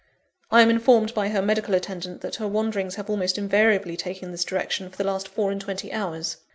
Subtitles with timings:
[0.49, 4.43] I am informed by her medical attendant, that her wanderings have almost invariably taken this
[4.43, 6.37] direction for the last four and twenty hours.